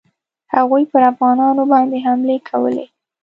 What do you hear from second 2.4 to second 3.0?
کولې.